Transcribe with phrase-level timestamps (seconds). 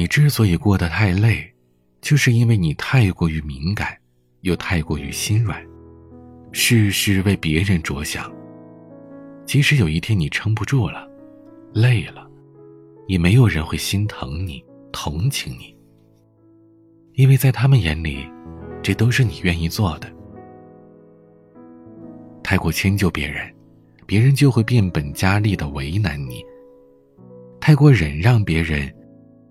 [0.00, 1.46] 你之所以过得太累，
[2.00, 3.94] 就是因为你太过于敏感，
[4.40, 5.62] 又太过于心软，
[6.52, 8.32] 事事为别人着想。
[9.44, 11.06] 即使有一天你撑不住了，
[11.74, 12.26] 累了，
[13.08, 15.76] 也没有人会心疼你、同情你，
[17.12, 18.26] 因为在他们眼里，
[18.82, 20.10] 这都是你愿意做的。
[22.42, 23.54] 太过迁就别人，
[24.06, 26.40] 别人就会变本加厉的为难你；
[27.60, 28.90] 太过忍让别人，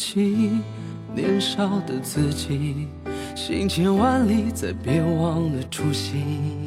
[0.00, 0.52] 起，
[1.14, 2.88] 年少的自己，
[3.36, 6.66] 行千万里，再别忘了初心。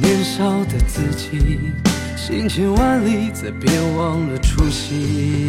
[0.00, 1.72] 年少的自己，
[2.16, 5.48] 行千万里，再别忘了初心。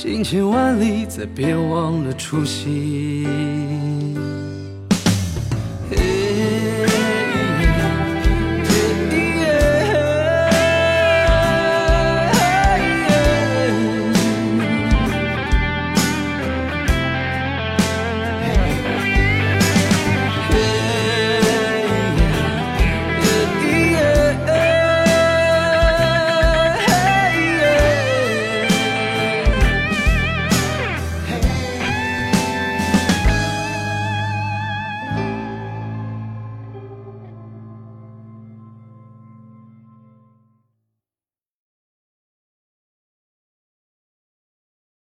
[0.00, 3.26] 行千万里再别忘了初心。